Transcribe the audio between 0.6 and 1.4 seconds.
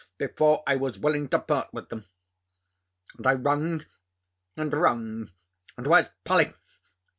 I was willing to